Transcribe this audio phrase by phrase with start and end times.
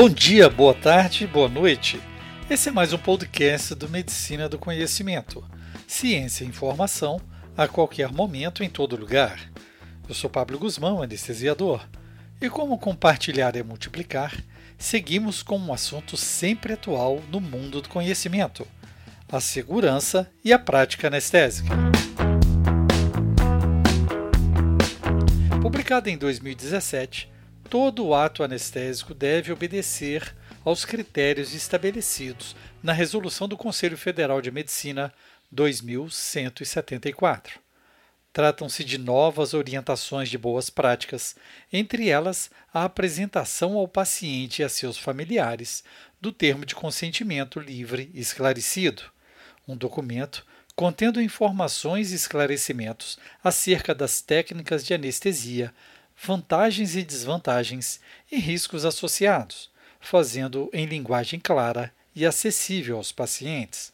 [0.00, 2.00] Bom dia, boa tarde, boa noite.
[2.48, 5.44] Esse é mais um podcast do Medicina do Conhecimento.
[5.86, 7.20] Ciência e informação
[7.54, 9.38] a qualquer momento, em todo lugar.
[10.08, 11.86] Eu sou Pablo Guzmão, anestesiador.
[12.40, 14.34] E como compartilhar é multiplicar,
[14.78, 18.66] seguimos com um assunto sempre atual no mundo do conhecimento:
[19.30, 21.76] a segurança e a prática anestésica.
[25.60, 27.28] Publicado em 2017,
[27.70, 30.34] todo ato anestésico deve obedecer
[30.64, 35.14] aos critérios estabelecidos na Resolução do Conselho Federal de Medicina
[35.52, 37.60] 2174.
[38.32, 41.36] Tratam-se de novas orientações de boas práticas,
[41.72, 45.84] entre elas a apresentação ao paciente e a seus familiares
[46.20, 49.04] do termo de consentimento livre esclarecido,
[49.66, 50.44] um documento
[50.74, 55.72] contendo informações e esclarecimentos acerca das técnicas de anestesia
[56.22, 57.98] vantagens e desvantagens
[58.30, 63.90] e riscos associados, fazendo em linguagem clara e acessível aos pacientes.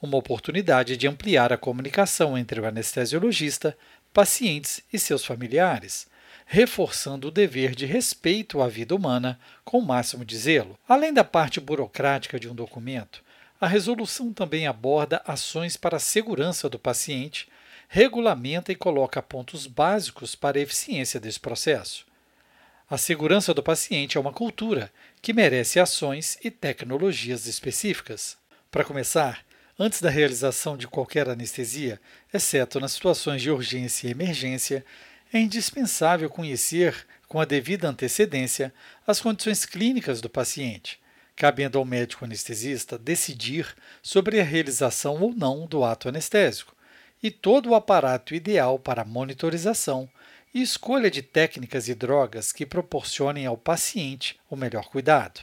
[0.00, 3.78] Uma oportunidade de ampliar a comunicação entre o anestesiologista,
[4.12, 6.08] pacientes e seus familiares,
[6.46, 10.76] reforçando o dever de respeito à vida humana com o máximo de zelo.
[10.88, 13.22] Além da parte burocrática de um documento,
[13.60, 17.46] a resolução também aborda ações para a segurança do paciente
[17.94, 22.06] regulamenta e coloca pontos básicos para a eficiência desse processo.
[22.88, 24.90] A segurança do paciente é uma cultura
[25.20, 28.38] que merece ações e tecnologias específicas.
[28.70, 29.44] Para começar,
[29.78, 32.00] antes da realização de qualquer anestesia,
[32.32, 34.82] exceto nas situações de urgência e emergência,
[35.30, 38.72] é indispensável conhecer com a devida antecedência
[39.06, 40.98] as condições clínicas do paciente,
[41.36, 46.74] cabendo ao médico anestesista decidir sobre a realização ou não do ato anestésico,
[47.22, 50.08] e todo o aparato ideal para monitorização
[50.52, 55.40] e escolha de técnicas e drogas que proporcionem ao paciente o melhor cuidado.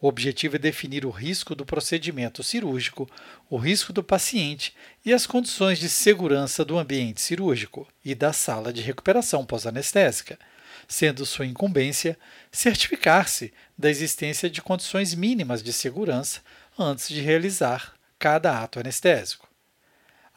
[0.00, 3.08] O objetivo é definir o risco do procedimento cirúrgico,
[3.48, 8.72] o risco do paciente e as condições de segurança do ambiente cirúrgico e da sala
[8.72, 10.38] de recuperação pós-anestésica,
[10.86, 12.18] sendo sua incumbência
[12.52, 16.40] certificar-se da existência de condições mínimas de segurança
[16.78, 19.45] antes de realizar cada ato anestésico.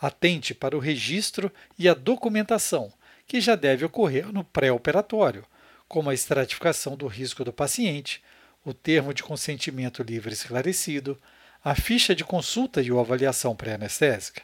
[0.01, 2.91] Atente para o registro e a documentação,
[3.27, 5.45] que já deve ocorrer no pré-operatório,
[5.87, 8.23] como a estratificação do risco do paciente,
[8.63, 11.19] o termo de consentimento livre esclarecido,
[11.63, 14.41] a ficha de consulta e ou avaliação pré-anestésica.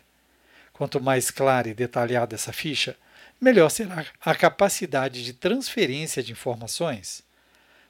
[0.74, 2.98] Quanto mais clara e detalhada essa ficha,
[3.40, 7.24] melhor será a capacidade de transferência de informações.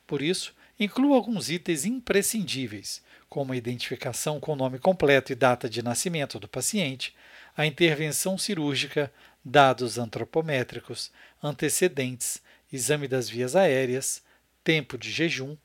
[0.05, 5.81] Por isso, inclua alguns itens imprescindíveis, como a identificação com nome completo e data de
[5.81, 7.15] nascimento do paciente,
[7.55, 9.11] a intervenção cirúrgica,
[9.43, 12.41] dados antropométricos, antecedentes,
[12.71, 14.21] exame das vias aéreas,
[14.63, 15.55] tempo de jejum,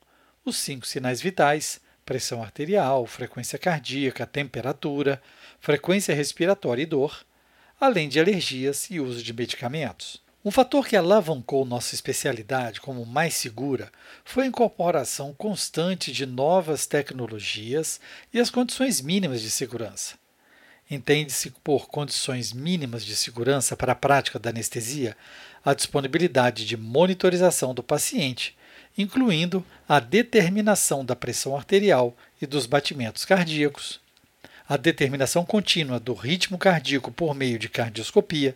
[0.45, 5.21] os cinco sinais vitais, pressão arterial, frequência cardíaca, temperatura,
[5.59, 7.25] frequência respiratória e dor,
[7.79, 10.21] além de alergias e uso de medicamentos.
[10.43, 13.91] Um fator que alavancou nossa especialidade como mais segura
[14.25, 18.01] foi a incorporação constante de novas tecnologias
[18.33, 20.15] e as condições mínimas de segurança.
[20.89, 25.15] Entende-se por condições mínimas de segurança para a prática da anestesia
[25.63, 28.57] a disponibilidade de monitorização do paciente,
[28.97, 33.99] incluindo a determinação da pressão arterial e dos batimentos cardíacos,
[34.67, 38.55] a determinação contínua do ritmo cardíaco por meio de cardioscopia,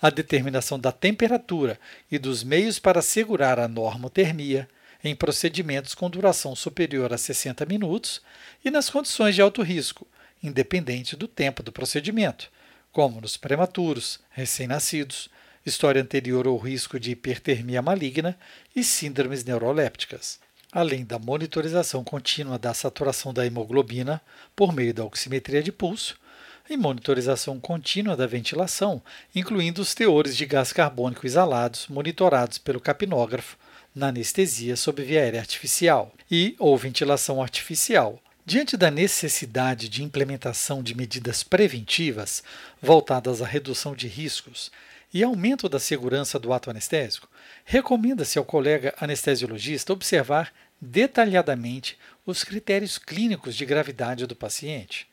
[0.00, 1.78] a determinação da temperatura
[2.10, 4.68] e dos meios para segurar a normotermia
[5.04, 8.20] em procedimentos com duração superior a 60 minutos
[8.64, 10.06] e nas condições de alto risco,
[10.42, 12.50] independente do tempo do procedimento,
[12.92, 15.28] como nos prematuros, recém-nascidos,
[15.64, 18.38] história anterior ou risco de hipertermia maligna
[18.74, 20.40] e síndromes neurolépticas,
[20.72, 24.20] além da monitorização contínua da saturação da hemoglobina
[24.56, 26.18] por meio da oximetria de pulso
[26.68, 29.02] e monitorização contínua da ventilação,
[29.34, 33.56] incluindo os teores de gás carbônico exalados monitorados pelo capnógrafo
[33.94, 38.20] na anestesia sob via aérea artificial e ou ventilação artificial,
[38.50, 42.42] Diante da necessidade de implementação de medidas preventivas
[42.82, 44.72] voltadas à redução de riscos
[45.12, 47.28] e aumento da segurança do ato anestésico,
[47.64, 55.09] recomenda-se ao colega anestesiologista observar detalhadamente os critérios clínicos de gravidade do paciente.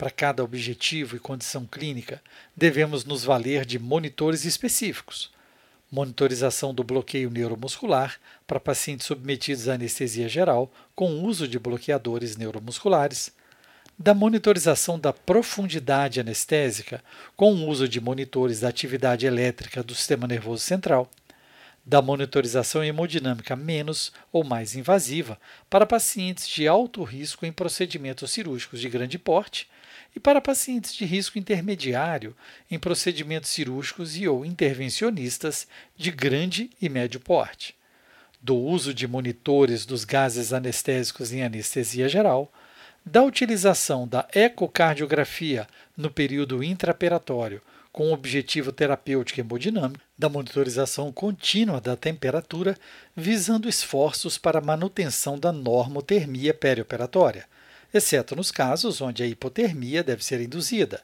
[0.00, 2.22] Para cada objetivo e condição clínica,
[2.56, 5.30] devemos nos valer de monitores específicos.
[5.92, 13.30] Monitorização do bloqueio neuromuscular para pacientes submetidos à anestesia geral com uso de bloqueadores neuromusculares,
[13.98, 17.04] da monitorização da profundidade anestésica
[17.36, 21.10] com o uso de monitores da atividade elétrica do sistema nervoso central,
[21.90, 25.36] da monitorização hemodinâmica menos ou mais invasiva
[25.68, 29.68] para pacientes de alto risco em procedimentos cirúrgicos de grande porte
[30.14, 32.32] e para pacientes de risco intermediário
[32.70, 35.66] em procedimentos cirúrgicos e ou intervencionistas
[35.96, 37.74] de grande e médio porte,
[38.40, 42.52] do uso de monitores dos gases anestésicos em anestesia geral,
[43.04, 45.66] da utilização da ecocardiografia
[45.96, 47.60] no período intraoperatório
[47.92, 52.76] com objetivo terapêutico hemodinâmico, da monitorização contínua da temperatura,
[53.16, 57.46] visando esforços para manutenção da normotermia perioperatória,
[57.92, 61.02] exceto nos casos onde a hipotermia deve ser induzida.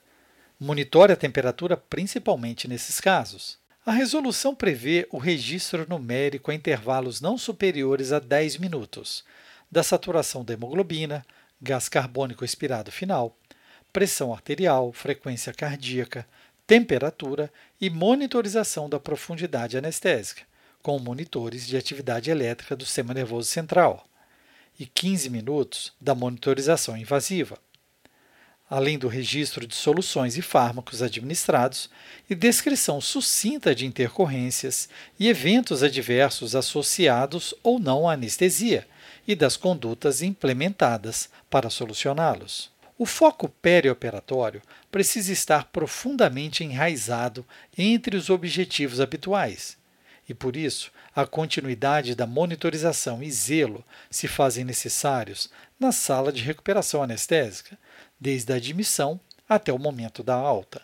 [0.61, 3.59] Monitore a temperatura principalmente nesses casos.
[3.85, 9.25] A resolução prevê o registro numérico a intervalos não superiores a 10 minutos
[9.71, 11.25] da saturação da hemoglobina,
[11.61, 13.37] gás carbônico expirado final,
[13.93, 16.27] pressão arterial, frequência cardíaca,
[16.67, 20.43] temperatura e monitorização da profundidade anestésica,
[20.83, 24.07] com monitores de atividade elétrica do sistema nervoso central,
[24.79, 27.59] e 15 minutos da monitorização invasiva,
[28.69, 31.89] além do registro de soluções e fármacos administrados
[32.29, 34.89] e descrição sucinta de intercorrências
[35.19, 38.87] e eventos adversos associados ou não à anestesia
[39.27, 42.76] e das condutas implementadas para solucioná-los.
[42.99, 47.45] O foco perioperatório precisa estar profundamente enraizado
[47.77, 49.77] entre os objetivos habituais,
[50.27, 56.43] e por isso a continuidade da monitorização e zelo se fazem necessários na sala de
[56.43, 57.79] recuperação anestésica,
[58.19, 60.83] desde a admissão até o momento da alta.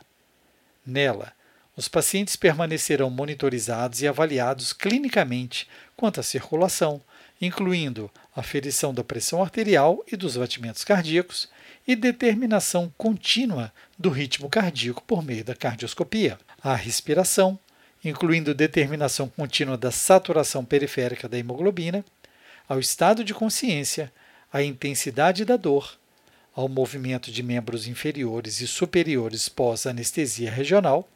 [0.86, 1.32] Nela,
[1.74, 5.66] os pacientes permanecerão monitorizados e avaliados clinicamente
[5.96, 7.00] quanto à circulação,
[7.42, 11.48] incluindo aferição da pressão arterial e dos batimentos cardíacos
[11.86, 16.38] e determinação contínua do ritmo cardíaco por meio da cardioscopia.
[16.62, 17.58] A respiração,
[18.04, 22.04] incluindo determinação contínua da saturação periférica da hemoglobina,
[22.68, 24.12] ao estado de consciência,
[24.52, 25.98] à intensidade da dor,
[26.54, 31.08] ao movimento de membros inferiores e superiores pós-anestesia regional,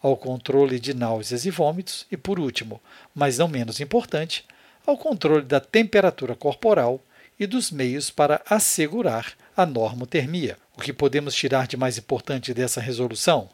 [0.00, 2.80] ao controle de náuseas e vômitos e, por último,
[3.12, 4.44] mas não menos importante,
[4.86, 7.02] ao controle da temperatura corporal
[7.38, 10.56] e dos meios para assegurar a normotermia.
[10.76, 13.50] O que podemos tirar de mais importante dessa resolução?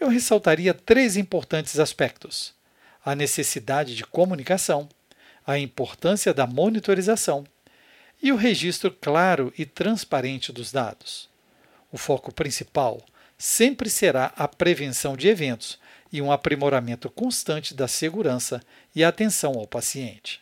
[0.00, 2.54] Eu ressaltaria três importantes aspectos:
[3.04, 4.88] a necessidade de comunicação,
[5.46, 7.44] a importância da monitorização
[8.22, 11.28] e o registro claro e transparente dos dados.
[11.90, 13.04] O foco principal
[13.36, 15.78] sempre será a prevenção de eventos
[16.12, 18.62] e um aprimoramento constante da segurança
[18.94, 20.40] e atenção ao paciente.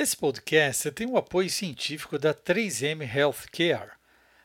[0.00, 3.90] Esse podcast tem o apoio científico da 3M Healthcare.